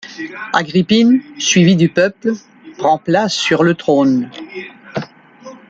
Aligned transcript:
Agrippine, 0.53 1.21
suivie 1.37 1.75
du 1.75 1.87
peuple, 1.87 2.31
prend 2.79 2.97
place 2.97 3.35
sur 3.35 3.61
le 3.61 3.75
trône. 3.75 4.31